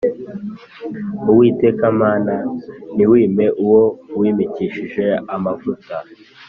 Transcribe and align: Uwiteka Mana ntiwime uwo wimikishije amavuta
Uwiteka 1.29 1.85
Mana 2.01 2.35
ntiwime 2.95 3.45
uwo 3.63 3.83
wimikishije 4.19 5.05
amavuta 5.35 5.95